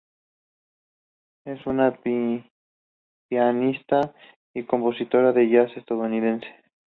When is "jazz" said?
5.47-5.71